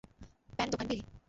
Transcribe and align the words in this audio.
Pan 0.59 0.67
দোকান 0.71 0.85
বিল? 0.89 1.01